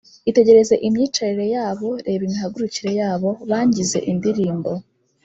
[0.29, 4.71] Itegereze imyicarire yabo, Reba imihagurukire yabo, Bangize indirimbo.